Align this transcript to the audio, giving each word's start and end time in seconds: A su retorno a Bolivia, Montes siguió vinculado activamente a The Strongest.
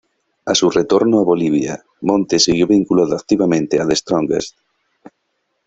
A 0.45 0.55
su 0.55 0.67
retorno 0.71 1.19
a 1.19 1.23
Bolivia, 1.23 1.79
Montes 2.01 2.45
siguió 2.45 2.65
vinculado 2.65 3.13
activamente 3.15 3.79
a 3.79 3.85
The 3.87 3.95
Strongest. 3.95 4.57